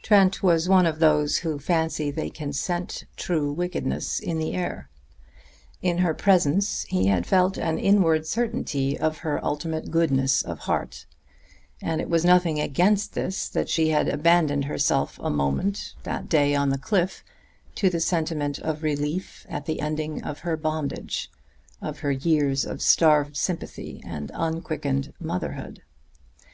Trent 0.00 0.42
was 0.42 0.66
one 0.66 0.86
of 0.86 0.98
those 0.98 1.36
who 1.44 1.58
fancy 1.58 2.10
they 2.10 2.30
can 2.30 2.54
scent 2.54 3.04
true 3.18 3.52
wickedness 3.52 4.18
in 4.18 4.38
the 4.38 4.54
air. 4.54 4.88
In 5.82 5.98
her 5.98 6.14
presence 6.14 6.84
he 6.84 7.08
had 7.08 7.26
felt 7.26 7.58
an 7.58 7.78
inward 7.78 8.26
certainty 8.26 8.98
of 8.98 9.18
her 9.18 9.44
ultimate 9.44 9.90
goodness 9.90 10.40
of 10.40 10.60
heart; 10.60 11.04
and 11.82 12.00
it 12.00 12.08
was 12.08 12.24
nothing 12.24 12.58
against 12.58 13.12
this, 13.12 13.46
that 13.50 13.68
she 13.68 13.90
had 13.90 14.08
abandoned 14.08 14.64
herself 14.64 15.18
a 15.22 15.28
moment, 15.28 15.92
that 16.04 16.30
day 16.30 16.54
on 16.54 16.70
the 16.70 16.78
cliff, 16.78 17.22
to 17.74 17.90
the 17.90 18.00
sentiment 18.00 18.58
of 18.60 18.82
relief 18.82 19.44
at 19.50 19.66
the 19.66 19.80
ending 19.80 20.22
of 20.24 20.38
her 20.38 20.56
bondage, 20.56 21.30
of 21.82 21.98
her 21.98 22.12
years 22.12 22.64
of 22.64 22.80
starved 22.80 23.36
sympathy 23.36 24.00
and 24.02 24.30
unquickened 24.32 25.12
motherhood. 25.20 25.82